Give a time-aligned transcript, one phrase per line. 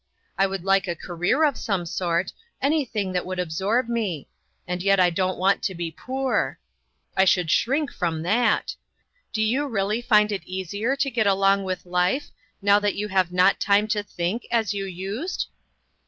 [0.35, 4.27] I would like a career of some sort; anything that would absorb me.
[4.67, 6.57] And yet I don't want to be poor.
[7.15, 8.73] I should shrink from that.
[9.31, 12.31] Do you really find it easier to get along with life,
[12.63, 15.49] now that you have not time to think, as you used